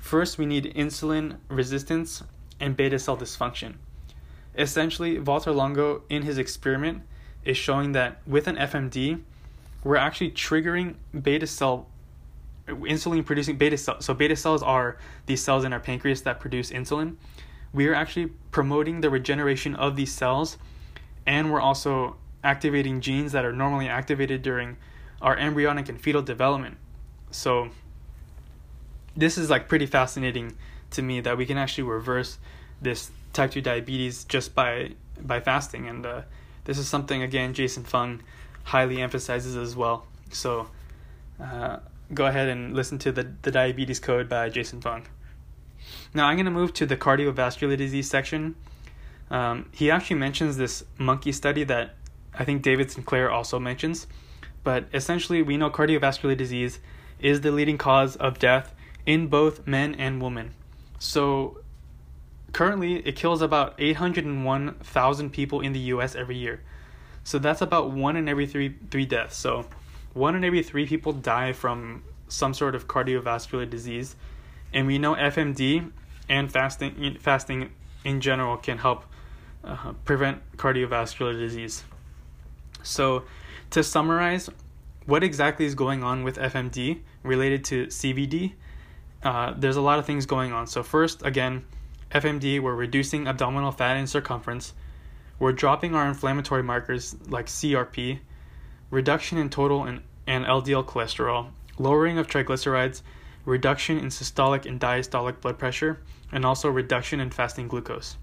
First, 0.00 0.38
we 0.38 0.46
need 0.46 0.72
insulin 0.74 1.36
resistance 1.48 2.22
and 2.58 2.76
beta 2.76 2.98
cell 2.98 3.16
dysfunction. 3.16 3.74
Essentially, 4.56 5.18
Walter 5.18 5.52
Longo 5.52 6.02
in 6.08 6.22
his 6.22 6.38
experiment 6.38 7.02
is 7.44 7.56
showing 7.56 7.92
that 7.92 8.20
with 8.26 8.46
an 8.46 8.56
FMD, 8.56 9.20
we're 9.84 9.96
actually 9.96 10.30
triggering 10.30 10.96
beta 11.22 11.46
cell 11.46 11.88
insulin 12.68 13.24
producing 13.24 13.56
beta 13.56 13.76
cells. 13.76 14.04
So 14.04 14.14
beta 14.14 14.36
cells 14.36 14.62
are 14.62 14.96
these 15.26 15.42
cells 15.42 15.64
in 15.64 15.72
our 15.72 15.80
pancreas 15.80 16.22
that 16.22 16.40
produce 16.40 16.70
insulin. 16.70 17.16
We 17.72 17.88
are 17.88 17.94
actually 17.94 18.32
promoting 18.50 19.00
the 19.00 19.10
regeneration 19.10 19.74
of 19.74 19.96
these 19.96 20.12
cells 20.12 20.58
and 21.26 21.52
we're 21.52 21.60
also 21.60 22.16
activating 22.44 23.00
genes 23.00 23.32
that 23.32 23.44
are 23.44 23.52
normally 23.52 23.88
activated 23.88 24.42
during 24.42 24.76
our 25.20 25.36
embryonic 25.36 25.88
and 25.88 26.00
fetal 26.00 26.22
development. 26.22 26.76
So 27.30 27.70
this 29.16 29.38
is 29.38 29.50
like 29.50 29.68
pretty 29.68 29.86
fascinating 29.86 30.56
to 30.90 31.02
me 31.02 31.20
that 31.20 31.36
we 31.36 31.46
can 31.46 31.56
actually 31.56 31.84
reverse 31.84 32.38
this 32.80 33.10
type 33.32 33.52
2 33.52 33.60
diabetes 33.60 34.24
just 34.24 34.54
by 34.54 34.92
by 35.20 35.40
fasting 35.40 35.86
and 35.88 36.04
uh, 36.04 36.22
this 36.64 36.78
is 36.78 36.88
something 36.88 37.22
again 37.22 37.54
Jason 37.54 37.84
Fung 37.84 38.22
highly 38.64 39.00
emphasizes 39.00 39.56
as 39.56 39.76
well. 39.76 40.06
So 40.30 40.68
uh, 41.42 41.78
go 42.14 42.26
ahead 42.26 42.48
and 42.48 42.74
listen 42.74 42.98
to 43.00 43.12
the, 43.12 43.32
the 43.42 43.50
diabetes 43.50 44.00
code 44.00 44.28
by 44.28 44.48
Jason 44.48 44.80
Fung. 44.80 45.06
Now 46.14 46.26
I'm 46.26 46.36
going 46.36 46.46
to 46.46 46.50
move 46.50 46.72
to 46.74 46.86
the 46.86 46.96
cardiovascular 46.96 47.76
disease 47.76 48.08
section. 48.08 48.54
Um, 49.30 49.68
he 49.72 49.90
actually 49.90 50.16
mentions 50.16 50.56
this 50.56 50.84
monkey 50.98 51.32
study 51.32 51.64
that 51.64 51.94
I 52.34 52.44
think 52.44 52.62
David 52.62 52.90
Sinclair 52.90 53.30
also 53.30 53.58
mentions. 53.58 54.06
But 54.64 54.86
essentially, 54.94 55.42
we 55.42 55.56
know 55.56 55.70
cardiovascular 55.70 56.36
disease 56.36 56.78
is 57.18 57.40
the 57.40 57.50
leading 57.50 57.78
cause 57.78 58.16
of 58.16 58.38
death 58.38 58.74
in 59.06 59.26
both 59.26 59.66
men 59.66 59.94
and 59.96 60.22
women. 60.22 60.54
So 60.98 61.58
currently, 62.52 62.96
it 63.06 63.16
kills 63.16 63.42
about 63.42 63.74
801,000 63.78 65.30
people 65.30 65.60
in 65.60 65.72
the 65.72 65.80
US 65.80 66.14
every 66.14 66.36
year. 66.36 66.62
So 67.24 67.38
that's 67.38 67.60
about 67.62 67.90
one 67.90 68.16
in 68.16 68.28
every 68.28 68.46
three, 68.46 68.74
three 68.90 69.06
deaths. 69.06 69.36
So 69.36 69.66
one 70.14 70.34
in 70.34 70.44
every 70.44 70.62
three 70.62 70.86
people 70.86 71.12
die 71.12 71.52
from 71.52 72.02
some 72.28 72.54
sort 72.54 72.74
of 72.74 72.88
cardiovascular 72.88 73.68
disease. 73.68 74.16
And 74.72 74.86
we 74.86 74.98
know 74.98 75.14
FMD 75.14 75.90
and 76.28 76.50
fasting, 76.50 77.16
fasting 77.20 77.70
in 78.04 78.20
general 78.20 78.56
can 78.56 78.78
help 78.78 79.04
uh, 79.64 79.92
prevent 80.04 80.40
cardiovascular 80.56 81.38
disease. 81.38 81.84
So 82.82 83.24
to 83.70 83.82
summarize, 83.82 84.50
what 85.06 85.22
exactly 85.22 85.66
is 85.66 85.74
going 85.74 86.02
on 86.02 86.24
with 86.24 86.36
FMD 86.36 87.00
related 87.22 87.64
to 87.66 87.86
CVD? 87.86 88.52
Uh, 89.22 89.54
there's 89.56 89.76
a 89.76 89.80
lot 89.80 89.98
of 89.98 90.06
things 90.06 90.26
going 90.26 90.52
on. 90.52 90.66
So, 90.66 90.82
first, 90.82 91.24
again, 91.24 91.64
FMD, 92.10 92.60
we're 92.60 92.74
reducing 92.74 93.26
abdominal 93.26 93.72
fat 93.72 93.96
and 93.96 94.08
circumference. 94.08 94.74
We're 95.38 95.52
dropping 95.52 95.94
our 95.94 96.06
inflammatory 96.06 96.62
markers 96.62 97.16
like 97.28 97.46
CRP, 97.46 98.20
reduction 98.90 99.38
in 99.38 99.50
total 99.50 99.84
and, 99.84 100.02
and 100.26 100.44
LDL 100.44 100.84
cholesterol, 100.84 101.50
lowering 101.78 102.18
of 102.18 102.28
triglycerides, 102.28 103.02
reduction 103.44 103.98
in 103.98 104.06
systolic 104.06 104.66
and 104.66 104.80
diastolic 104.80 105.40
blood 105.40 105.58
pressure, 105.58 106.00
and 106.30 106.44
also 106.44 106.68
reduction 106.68 107.20
in 107.20 107.30
fasting 107.30 107.68
glucose. 107.68 108.16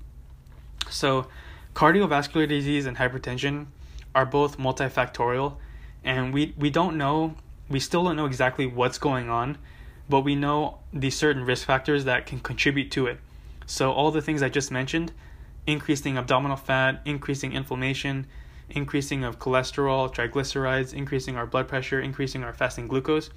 So, 0.90 1.28
cardiovascular 1.76 2.48
disease 2.48 2.86
and 2.86 2.98
hypertension 2.98 3.68
are 4.16 4.26
both 4.26 4.58
multifactorial, 4.58 5.58
and 6.04 6.34
we 6.34 6.54
we 6.58 6.70
don't 6.70 6.98
know 6.98 7.36
we 7.70 7.80
still 7.80 8.04
don't 8.04 8.16
know 8.16 8.26
exactly 8.26 8.66
what's 8.66 8.98
going 8.98 9.30
on, 9.30 9.58
but 10.10 10.22
we 10.22 10.36
know 10.36 10.80
these 10.92 11.16
certain 11.16 11.46
risk 11.46 11.68
factors 11.68 12.06
that 12.06 12.26
can 12.26 12.40
contribute 12.40 12.90
to 12.92 13.06
it. 13.06 13.20
So 13.66 13.92
all 13.92 14.10
the 14.10 14.22
things 14.22 14.42
I 14.42 14.50
just 14.50 14.72
mentioned, 14.72 15.12
increasing 15.72 16.18
abdominal 16.18 16.58
fat, 16.58 17.02
increasing 17.06 17.54
inflammation, 17.54 18.26
increasing 18.70 19.24
of 19.24 19.38
cholesterol, 19.38 20.14
triglycerides, 20.14 20.94
increasing 20.94 21.36
our 21.36 21.46
blood 21.46 21.68
pressure, 21.68 22.02
increasing 22.02 22.44
our 22.44 22.54
fasting 22.54 22.88
glucose, 22.88 23.30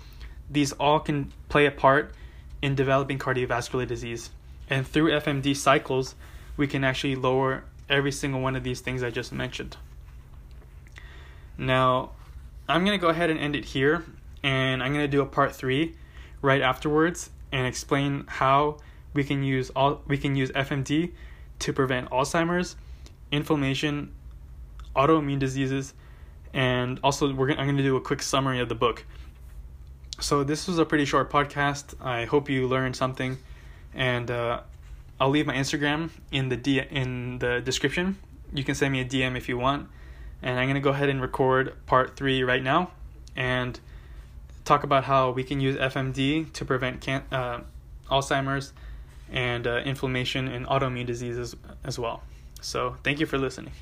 these 0.50 0.72
all 0.72 0.98
can 0.98 1.30
play 1.48 1.66
a 1.66 1.70
part 1.70 2.14
in 2.62 2.74
developing 2.74 3.18
cardiovascular 3.18 3.86
disease. 3.86 4.30
And 4.70 4.86
through 4.86 5.10
FMD 5.10 5.56
cycles, 5.56 6.14
we 6.56 6.66
can 6.66 6.84
actually 6.84 7.16
lower 7.16 7.64
every 7.88 8.12
single 8.12 8.40
one 8.40 8.56
of 8.56 8.64
these 8.64 8.80
things 8.80 9.02
I 9.02 9.10
just 9.10 9.32
mentioned. 9.32 9.76
Now, 11.58 12.12
I'm 12.68 12.84
going 12.84 12.98
to 12.98 13.00
go 13.00 13.08
ahead 13.08 13.28
and 13.28 13.38
end 13.38 13.56
it 13.56 13.66
here, 13.66 14.04
and 14.42 14.82
I'm 14.82 14.92
going 14.92 15.04
to 15.04 15.10
do 15.16 15.20
a 15.20 15.26
part 15.26 15.54
three 15.54 15.94
right 16.40 16.62
afterwards 16.62 17.28
and 17.50 17.66
explain 17.66 18.24
how 18.26 18.78
we 19.12 19.22
can 19.22 19.42
use 19.42 19.68
all 19.76 20.00
we 20.06 20.16
can 20.16 20.34
use 20.34 20.50
FMD 20.52 21.12
to 21.62 21.72
prevent 21.72 22.10
Alzheimer's, 22.10 22.76
inflammation, 23.30 24.12
autoimmune 24.94 25.38
diseases, 25.38 25.94
and 26.52 27.00
also 27.02 27.32
we're 27.32 27.48
gonna, 27.48 27.60
I'm 27.60 27.66
going 27.66 27.78
to 27.78 27.82
do 27.82 27.96
a 27.96 28.00
quick 28.00 28.22
summary 28.22 28.60
of 28.60 28.68
the 28.68 28.74
book. 28.74 29.04
So 30.20 30.44
this 30.44 30.68
was 30.68 30.78
a 30.78 30.84
pretty 30.84 31.04
short 31.04 31.30
podcast. 31.30 31.94
I 32.00 32.26
hope 32.26 32.48
you 32.48 32.68
learned 32.68 32.94
something, 32.94 33.38
and 33.94 34.30
uh, 34.30 34.60
I'll 35.18 35.30
leave 35.30 35.46
my 35.46 35.54
Instagram 35.54 36.10
in 36.30 36.48
the 36.48 36.56
D- 36.56 36.86
in 36.90 37.38
the 37.38 37.60
description. 37.60 38.18
You 38.52 38.62
can 38.64 38.74
send 38.74 38.92
me 38.92 39.00
a 39.00 39.04
DM 39.04 39.36
if 39.36 39.48
you 39.48 39.56
want 39.56 39.88
and 40.42 40.58
I'm 40.58 40.66
going 40.66 40.74
to 40.74 40.80
go 40.80 40.90
ahead 40.90 41.08
and 41.08 41.20
record 41.20 41.74
part 41.86 42.16
three 42.16 42.42
right 42.42 42.62
now 42.62 42.90
and 43.36 43.78
talk 44.64 44.82
about 44.82 45.04
how 45.04 45.30
we 45.30 45.44
can 45.44 45.60
use 45.60 45.76
FMD 45.76 46.52
to 46.52 46.64
prevent 46.64 47.00
can- 47.00 47.22
uh, 47.30 47.60
Alzheimer's 48.10 48.72
and 49.32 49.66
uh, 49.66 49.82
inflammation 49.84 50.48
and 50.48 50.66
autoimmune 50.66 51.06
diseases 51.06 51.56
as 51.84 51.98
well. 51.98 52.22
So, 52.60 52.96
thank 53.02 53.18
you 53.18 53.26
for 53.26 53.38
listening. 53.38 53.72